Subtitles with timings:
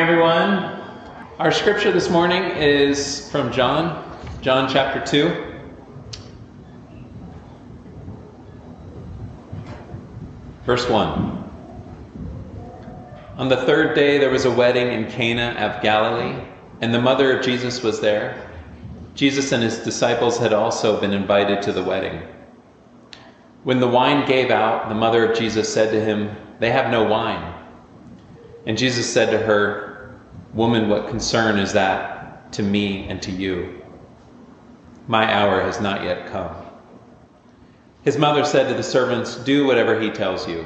[0.00, 0.80] everyone.
[1.38, 4.02] Our scripture this morning is from John,
[4.40, 5.58] John chapter 2.
[10.64, 11.04] Verse 1.
[13.36, 16.46] On the third day there was a wedding in Cana of Galilee,
[16.80, 18.50] and the mother of Jesus was there.
[19.14, 22.22] Jesus and his disciples had also been invited to the wedding.
[23.64, 27.04] When the wine gave out, the mother of Jesus said to him, They have no
[27.04, 27.52] wine.
[28.66, 29.89] And Jesus said to her,
[30.54, 33.82] Woman, what concern is that to me and to you?
[35.06, 36.54] My hour has not yet come.
[38.02, 40.64] His mother said to the servants, Do whatever he tells you.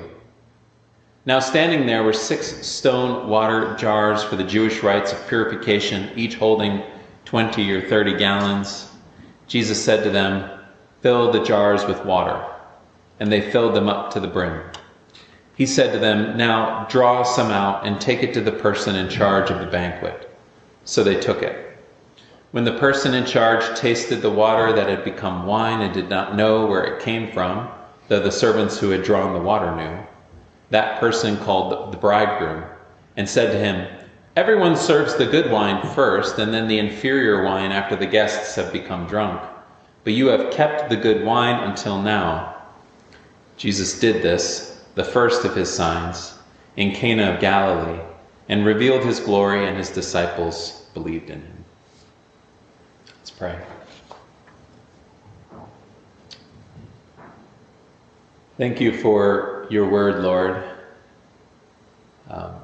[1.26, 6.34] Now, standing there were six stone water jars for the Jewish rites of purification, each
[6.34, 6.82] holding
[7.24, 8.90] 20 or 30 gallons.
[9.46, 10.60] Jesus said to them,
[11.00, 12.44] Fill the jars with water.
[13.20, 14.62] And they filled them up to the brim.
[15.56, 19.08] He said to them, Now draw some out and take it to the person in
[19.08, 20.30] charge of the banquet.
[20.84, 21.78] So they took it.
[22.50, 26.36] When the person in charge tasted the water that had become wine and did not
[26.36, 27.68] know where it came from,
[28.08, 29.98] though the servants who had drawn the water knew,
[30.70, 32.64] that person called the bridegroom
[33.16, 33.88] and said to him,
[34.36, 38.72] Everyone serves the good wine first, and then the inferior wine after the guests have
[38.72, 39.40] become drunk.
[40.02, 42.56] But you have kept the good wine until now.
[43.56, 46.34] Jesus did this the first of his signs,
[46.76, 48.00] in Cana of Galilee,
[48.48, 51.64] and revealed his glory, and his disciples believed in him.
[53.18, 53.58] Let's pray.
[58.56, 60.62] Thank you for your word, Lord.
[62.30, 62.54] Um,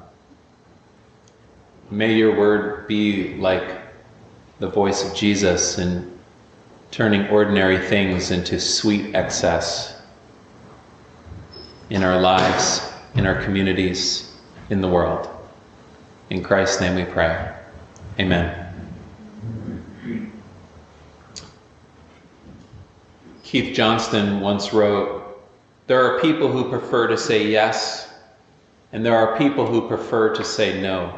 [1.89, 3.81] may your word be like
[4.59, 6.17] the voice of Jesus in
[6.91, 10.00] turning ordinary things into sweet excess
[11.91, 14.33] in our lives, in our communities,
[14.69, 15.29] in the world.
[16.29, 17.53] In Christ's name we pray.
[18.17, 18.73] Amen.
[23.43, 25.43] Keith Johnstone once wrote
[25.87, 28.09] There are people who prefer to say yes,
[28.93, 31.13] and there are people who prefer to say no.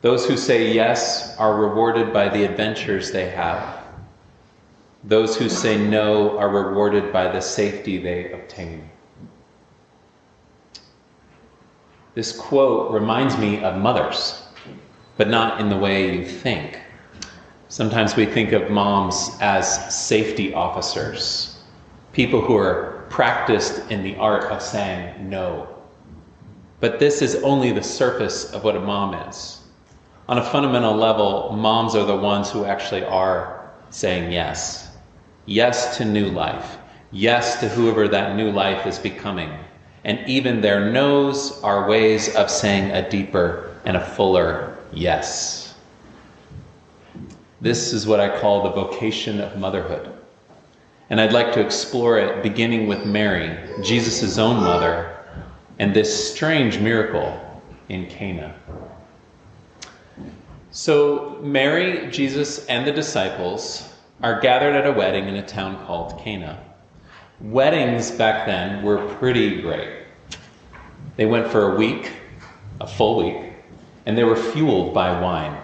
[0.00, 3.77] Those who say yes are rewarded by the adventures they have.
[5.08, 8.90] Those who say no are rewarded by the safety they obtain.
[12.12, 14.42] This quote reminds me of mothers,
[15.16, 16.82] but not in the way you think.
[17.68, 21.56] Sometimes we think of moms as safety officers,
[22.12, 25.68] people who are practiced in the art of saying no.
[26.80, 29.62] But this is only the surface of what a mom is.
[30.28, 34.87] On a fundamental level, moms are the ones who actually are saying yes
[35.48, 36.76] yes to new life,
[37.10, 39.50] yes to whoever that new life is becoming.
[40.04, 45.74] And even their no's are ways of saying a deeper and a fuller yes.
[47.60, 50.12] This is what I call the vocation of motherhood.
[51.10, 55.16] And I'd like to explore it beginning with Mary, Jesus' own mother,
[55.78, 58.54] and this strange miracle in Cana.
[60.70, 63.87] So, Mary, Jesus, and the disciples
[64.22, 66.62] are gathered at a wedding in a town called Cana.
[67.40, 70.04] Weddings back then were pretty great.
[71.16, 72.12] They went for a week,
[72.80, 73.52] a full week,
[74.06, 75.56] and they were fueled by wine.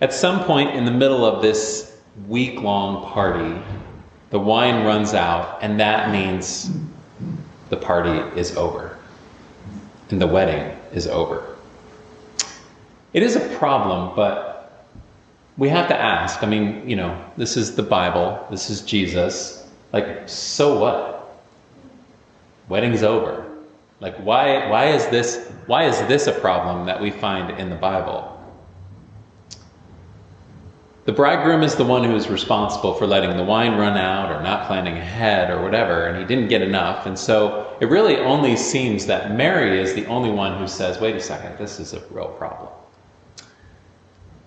[0.00, 1.96] At some point in the middle of this
[2.28, 3.60] week long party,
[4.30, 6.70] the wine runs out, and that means
[7.70, 8.98] the party is over
[10.10, 11.56] and the wedding is over.
[13.12, 14.53] It is a problem, but
[15.56, 16.42] we have to ask.
[16.42, 19.68] I mean, you know, this is the Bible, this is Jesus.
[19.92, 21.42] Like, so what?
[22.68, 23.44] Wedding's over.
[24.00, 27.76] Like, why, why is this why is this a problem that we find in the
[27.76, 28.30] Bible?
[31.06, 34.42] The bridegroom is the one who is responsible for letting the wine run out or
[34.42, 37.04] not planning ahead or whatever, and he didn't get enough.
[37.06, 41.14] And so it really only seems that Mary is the only one who says, wait
[41.14, 42.70] a second, this is a real problem.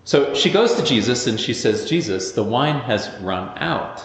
[0.08, 4.02] So she goes to Jesus and she says, Jesus, the wine has run out.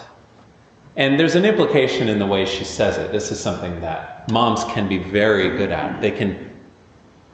[0.97, 3.13] And there's an implication in the way she says it.
[3.13, 6.01] This is something that moms can be very good at.
[6.01, 6.59] They can,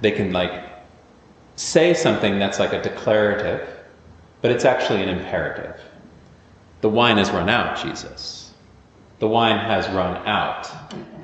[0.02, 0.70] they can like
[1.56, 3.68] say something that's like a declarative,
[4.44, 5.82] but it's actually an imperative.
[6.82, 8.54] The wine has run out, Jesus.
[9.18, 10.70] The wine has run out.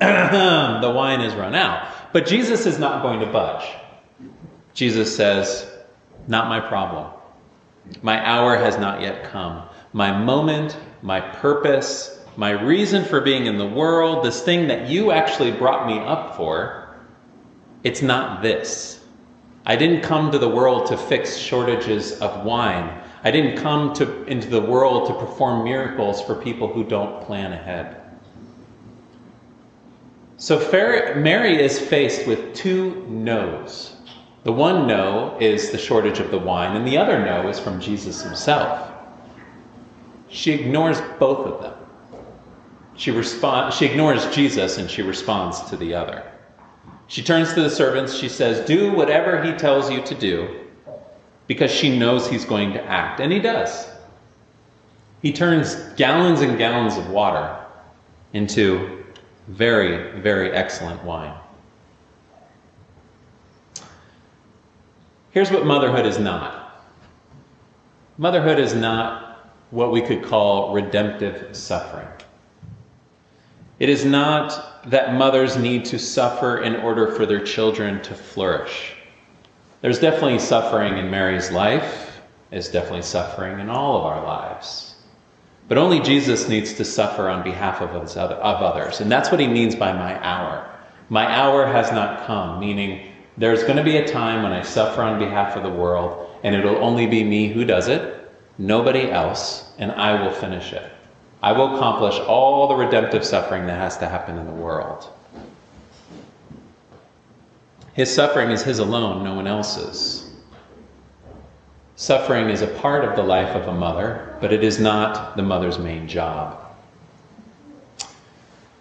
[0.00, 1.86] the wine has run out.
[2.12, 3.70] But Jesus is not going to budge.
[4.74, 5.70] Jesus says,
[6.26, 7.12] Not my problem.
[8.02, 9.62] My hour has not yet come.
[9.92, 15.12] My moment, my purpose, my reason for being in the world, this thing that you
[15.12, 16.96] actually brought me up for,
[17.82, 19.04] it's not this.
[19.64, 23.02] I didn't come to the world to fix shortages of wine.
[23.24, 27.52] I didn't come to, into the world to perform miracles for people who don't plan
[27.52, 28.02] ahead.
[30.36, 30.58] So
[31.16, 33.95] Mary is faced with two no's.
[34.46, 37.80] The one no is the shortage of the wine, and the other no is from
[37.80, 38.92] Jesus himself.
[40.28, 41.74] She ignores both of them.
[42.94, 46.22] She, respond, she ignores Jesus and she responds to the other.
[47.08, 48.14] She turns to the servants.
[48.16, 50.60] She says, Do whatever he tells you to do,
[51.48, 53.18] because she knows he's going to act.
[53.18, 53.88] And he does.
[55.22, 57.66] He turns gallons and gallons of water
[58.32, 59.04] into
[59.48, 61.34] very, very excellent wine.
[65.36, 66.82] Here's what motherhood is not
[68.16, 72.08] motherhood is not what we could call redemptive suffering.
[73.78, 78.94] It is not that mothers need to suffer in order for their children to flourish.
[79.82, 82.18] There's definitely suffering in Mary's life,
[82.48, 84.94] there's definitely suffering in all of our lives.
[85.68, 89.02] But only Jesus needs to suffer on behalf of, other, of others.
[89.02, 90.66] And that's what he means by my hour.
[91.10, 95.02] My hour has not come, meaning there's going to be a time when I suffer
[95.02, 99.72] on behalf of the world, and it'll only be me who does it, nobody else,
[99.78, 100.90] and I will finish it.
[101.42, 105.08] I will accomplish all the redemptive suffering that has to happen in the world.
[107.92, 110.30] His suffering is his alone, no one else's.
[111.96, 115.42] Suffering is a part of the life of a mother, but it is not the
[115.42, 116.65] mother's main job.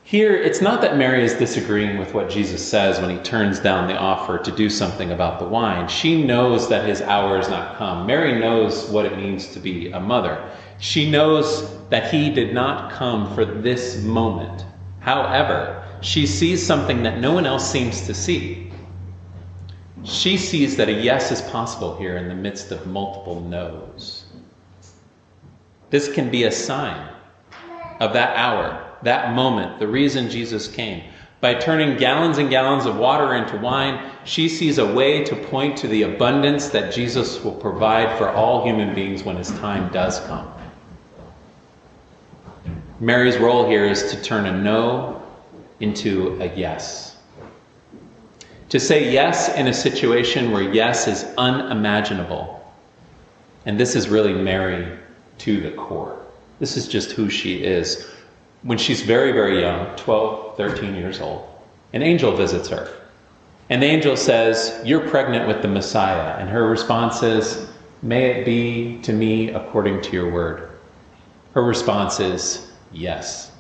[0.06, 3.88] Here, it's not that Mary is disagreeing with what Jesus says when he turns down
[3.88, 5.88] the offer to do something about the wine.
[5.88, 8.06] She knows that his hour has not come.
[8.06, 10.48] Mary knows what it means to be a mother.
[10.78, 14.64] She knows that he did not come for this moment.
[15.00, 18.72] However, she sees something that no one else seems to see.
[20.04, 24.26] She sees that a yes is possible here in the midst of multiple no's.
[25.90, 27.10] This can be a sign
[28.00, 31.04] of that hour, that moment, the reason Jesus came.
[31.42, 35.78] By turning gallons and gallons of water into wine, she sees a way to point
[35.78, 40.20] to the abundance that Jesus will provide for all human beings when his time does
[40.22, 40.52] come.
[43.00, 45.22] Mary's role here is to turn a no
[45.82, 47.18] into a yes.
[48.70, 52.74] To say yes in a situation where yes is unimaginable.
[53.66, 54.98] And this is really Mary
[55.40, 56.18] to the core.
[56.60, 58.10] This is just who she is.
[58.66, 61.48] When she's very, very young, 12, 13 years old,
[61.94, 62.90] an angel visits her.
[63.70, 66.36] An angel says, You're pregnant with the Messiah.
[66.40, 67.70] And her response is,
[68.02, 70.72] May it be to me according to your word.
[71.54, 73.52] Her response is, Yes.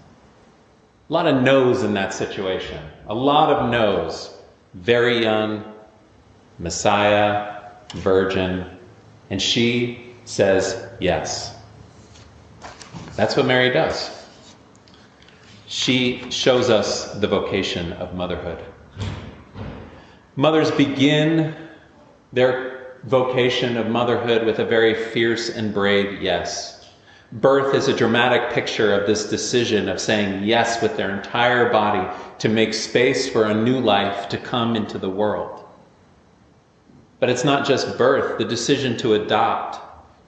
[1.07, 2.83] A lot of no's in that situation.
[3.07, 4.35] A lot of no's.
[4.73, 5.71] Very young,
[6.57, 7.61] Messiah,
[7.93, 8.65] virgin,
[9.29, 11.55] and she says yes.
[13.15, 14.24] That's what Mary does.
[15.67, 18.63] She shows us the vocation of motherhood.
[20.35, 21.55] Mothers begin
[22.33, 26.89] their vocation of motherhood with a very fierce and brave yes.
[27.31, 32.07] Birth is a dramatic picture of this decision of saying yes with their entire body
[32.39, 35.63] to make space for a new life to come into the world.
[37.19, 39.79] But it's not just birth, the decision to adopt,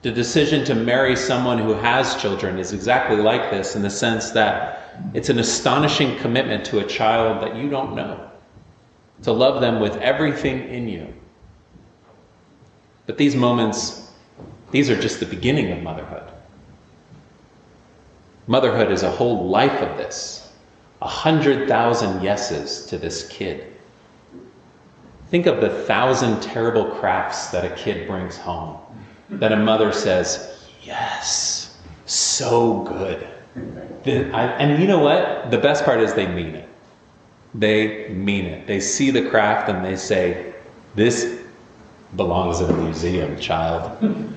[0.02, 4.30] the decision to marry someone who has children is exactly like this in the sense
[4.30, 8.30] that it's an astonishing commitment to a child that you don't know,
[9.22, 11.12] to love them with everything in you.
[13.06, 14.10] But these moments,
[14.70, 16.30] these are just the beginning of motherhood.
[18.46, 20.52] Motherhood is a whole life of this.
[21.00, 23.74] A hundred thousand yeses to this kid.
[25.30, 28.78] Think of the thousand terrible crafts that a kid brings home.
[29.28, 33.28] That a mother says, Yes, so good.
[33.54, 35.50] And you know what?
[35.50, 36.68] The best part is they mean it.
[37.54, 38.66] They mean it.
[38.66, 40.54] They see the craft and they say,
[40.94, 41.40] This
[42.16, 44.34] belongs in a museum, child.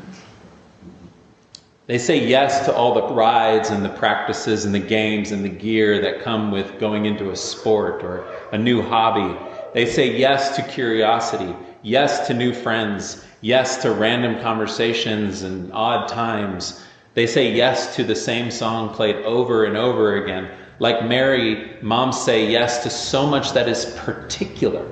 [1.88, 5.50] They say yes to all the rides and the practices and the games and the
[5.50, 9.38] gear that come with going into a sport or a new hobby.
[9.74, 16.08] They say yes to curiosity, yes to new friends, yes to random conversations and odd
[16.08, 16.82] times.
[17.14, 20.50] They say yes to the same song played over and over again.
[20.80, 24.88] Like Mary, moms say yes to so much that is particular.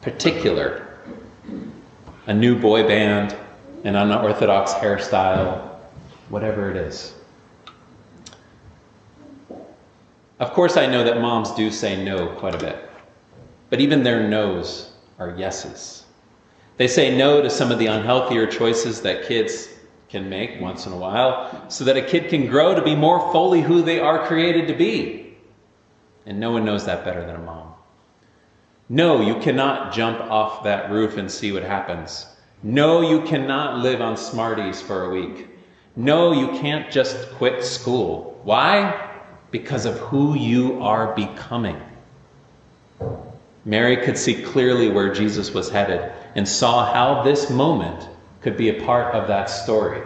[0.00, 0.98] Particular.
[2.26, 3.36] A new boy band,
[3.84, 5.68] an unorthodox hairstyle,
[6.30, 7.14] whatever it is.
[10.40, 12.88] Of course, I know that moms do say no quite a bit,
[13.70, 16.04] but even their no's are yeses.
[16.76, 19.68] They say no to some of the unhealthier choices that kids
[20.08, 23.32] can make once in a while so that a kid can grow to be more
[23.32, 25.36] fully who they are created to be.
[26.26, 27.74] And no one knows that better than a mom.
[28.88, 32.26] No, you cannot jump off that roof and see what happens.
[32.62, 35.48] No, you cannot live on Smarties for a week.
[35.94, 38.40] No, you can't just quit school.
[38.44, 39.10] Why?
[39.50, 41.80] Because of who you are becoming.
[43.64, 48.08] Mary could see clearly where Jesus was headed and saw how this moment
[48.40, 50.02] could be a part of that story.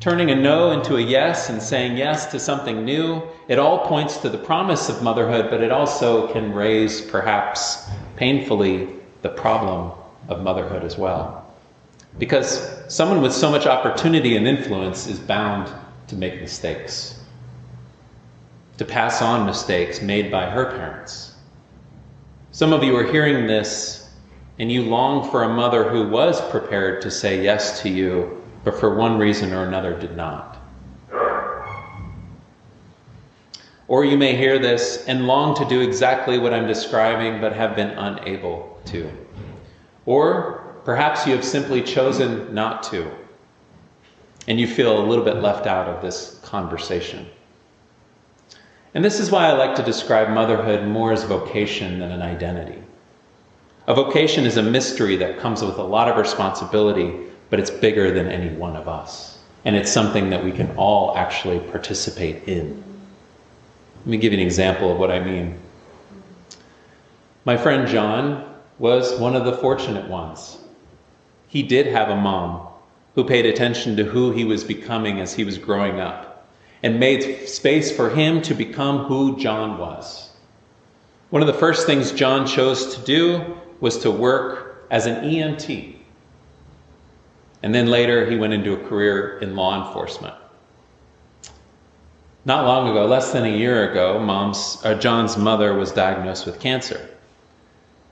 [0.00, 4.18] Turning a no into a yes and saying yes to something new, it all points
[4.18, 8.88] to the promise of motherhood, but it also can raise, perhaps painfully,
[9.22, 9.92] the problem
[10.28, 11.52] of motherhood as well.
[12.18, 15.72] Because someone with so much opportunity and influence is bound
[16.06, 17.20] to make mistakes,
[18.76, 21.34] to pass on mistakes made by her parents.
[22.52, 23.97] Some of you are hearing this
[24.58, 28.78] and you long for a mother who was prepared to say yes to you, but
[28.78, 30.56] for one reason or another did not.
[33.86, 37.74] Or you may hear this and long to do exactly what I'm describing, but have
[37.74, 39.10] been unable to.
[40.04, 43.10] Or perhaps you have simply chosen not to,
[44.46, 47.26] and you feel a little bit left out of this conversation.
[48.94, 52.82] And this is why I like to describe motherhood more as vocation than an identity.
[53.88, 57.10] A vocation is a mystery that comes with a lot of responsibility,
[57.48, 59.38] but it's bigger than any one of us.
[59.64, 62.84] And it's something that we can all actually participate in.
[64.00, 65.58] Let me give you an example of what I mean.
[67.46, 70.58] My friend John was one of the fortunate ones.
[71.48, 72.68] He did have a mom
[73.14, 76.46] who paid attention to who he was becoming as he was growing up
[76.82, 80.28] and made space for him to become who John was.
[81.30, 85.96] One of the first things John chose to do was to work as an EMT.
[87.62, 90.34] And then later he went into a career in law enforcement.
[92.44, 96.60] Not long ago, less than a year ago, mom's, uh, John's mother was diagnosed with
[96.60, 97.08] cancer.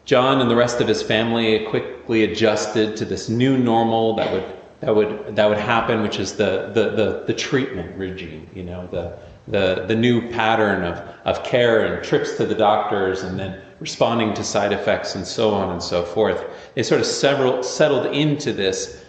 [0.04, 4.44] John and the rest of his family quickly adjusted to this new normal that would
[4.80, 8.86] that would that would happen, which is the the the, the treatment regime, you know,
[8.92, 9.18] the
[9.48, 14.34] the the new pattern of of care and trips to the doctors and then responding
[14.34, 16.44] to side effects and so on and so forth.
[16.74, 19.04] They sort of several, settled into this,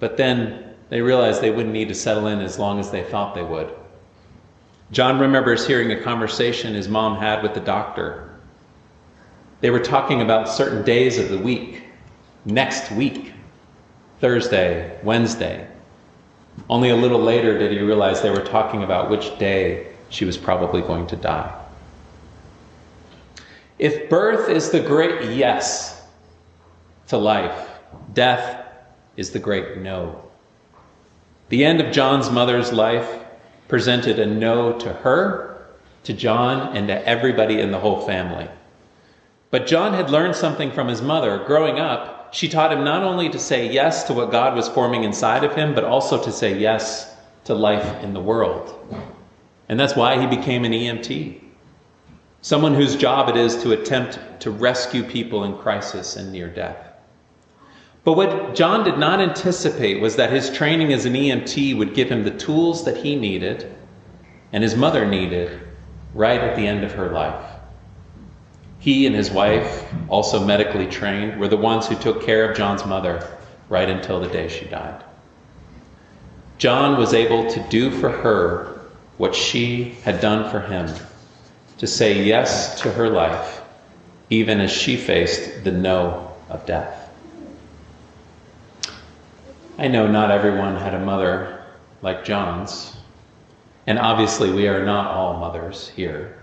[0.00, 3.34] but then they realized they wouldn't need to settle in as long as they thought
[3.34, 3.72] they would.
[4.92, 8.26] John remembers hearing a conversation his mom had with the doctor
[9.60, 11.82] they were talking about certain days of the week,
[12.44, 13.32] next week,
[14.20, 15.66] Thursday, Wednesday.
[16.68, 20.36] Only a little later did he realize they were talking about which day she was
[20.36, 21.54] probably going to die.
[23.78, 26.02] If birth is the great yes
[27.08, 27.68] to life,
[28.14, 28.64] death
[29.16, 30.22] is the great no.
[31.50, 33.08] The end of John's mother's life
[33.68, 35.66] presented a no to her,
[36.04, 38.48] to John, and to everybody in the whole family.
[39.50, 41.44] But John had learned something from his mother.
[41.46, 45.04] Growing up, she taught him not only to say yes to what God was forming
[45.04, 48.74] inside of him, but also to say yes to life in the world.
[49.68, 51.40] And that's why he became an EMT.
[52.42, 56.92] Someone whose job it is to attempt to rescue people in crisis and near death.
[58.04, 62.08] But what John did not anticipate was that his training as an EMT would give
[62.08, 63.74] him the tools that he needed
[64.52, 65.60] and his mother needed
[66.14, 67.55] right at the end of her life.
[68.86, 72.86] He and his wife, also medically trained, were the ones who took care of John's
[72.86, 73.36] mother
[73.68, 75.02] right until the day she died.
[76.58, 78.80] John was able to do for her
[79.16, 80.88] what she had done for him,
[81.78, 83.60] to say yes to her life,
[84.30, 87.10] even as she faced the no of death.
[89.78, 91.64] I know not everyone had a mother
[92.02, 92.96] like John's,
[93.88, 96.40] and obviously we are not all mothers here.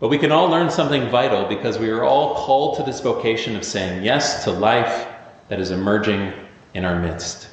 [0.00, 3.56] But we can all learn something vital because we are all called to this vocation
[3.56, 5.08] of saying yes to life
[5.48, 6.32] that is emerging
[6.74, 7.48] in our midst.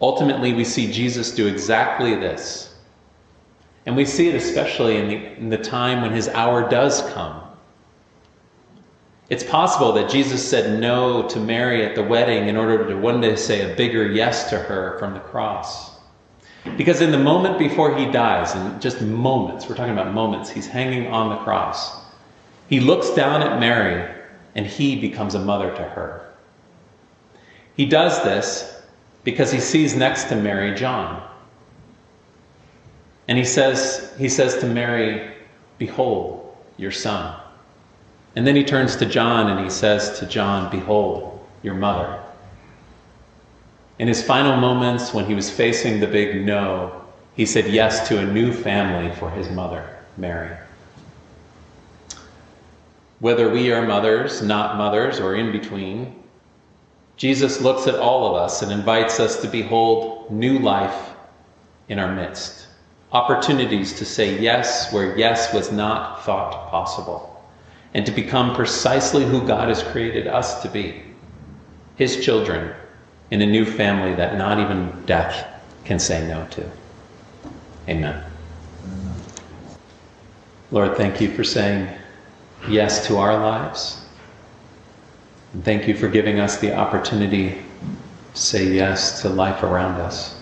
[0.00, 2.74] Ultimately, we see Jesus do exactly this.
[3.86, 7.40] And we see it especially in the, in the time when his hour does come.
[9.30, 13.20] It's possible that Jesus said no to Mary at the wedding in order to one
[13.20, 15.93] day say a bigger yes to her from the cross.
[16.76, 20.66] Because in the moment before he dies, in just moments, we're talking about moments, he's
[20.66, 22.02] hanging on the cross.
[22.68, 24.10] He looks down at Mary
[24.54, 26.32] and he becomes a mother to her.
[27.76, 28.82] He does this
[29.24, 31.28] because he sees next to Mary John.
[33.28, 35.34] And he says, he says to Mary,
[35.78, 37.40] Behold, your son.
[38.36, 42.23] And then he turns to John and he says to John, Behold, your mother.
[43.98, 47.04] In his final moments, when he was facing the big no,
[47.36, 50.56] he said yes to a new family for his mother, Mary.
[53.20, 56.22] Whether we are mothers, not mothers, or in between,
[57.16, 61.12] Jesus looks at all of us and invites us to behold new life
[61.88, 62.66] in our midst.
[63.12, 67.30] Opportunities to say yes where yes was not thought possible.
[67.94, 71.04] And to become precisely who God has created us to be
[71.94, 72.74] His children
[73.30, 75.46] in a new family that not even death
[75.84, 76.70] can say no to.
[77.88, 78.24] Amen.
[80.70, 81.88] Lord, thank you for saying
[82.68, 84.04] yes to our lives.
[85.52, 87.62] And thank you for giving us the opportunity
[88.32, 90.40] to say yes to life around us.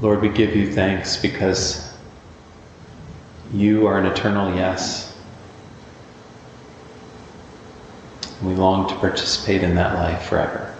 [0.00, 1.92] Lord, we give you thanks because
[3.52, 5.11] you are an eternal yes.
[8.42, 10.74] We long to participate in that life forever.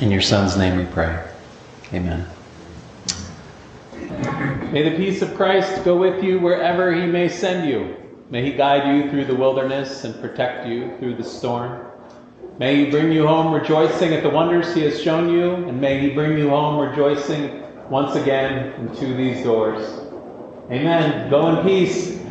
[0.00, 1.22] In your Son's name we pray.
[1.92, 2.26] Amen.
[4.72, 7.96] May the peace of Christ go with you wherever he may send you.
[8.30, 11.86] May he guide you through the wilderness and protect you through the storm.
[12.58, 16.00] May he bring you home rejoicing at the wonders he has shown you, and may
[16.00, 20.00] he bring you home rejoicing once again into these doors.
[20.70, 21.28] Amen.
[21.28, 22.21] Go in peace.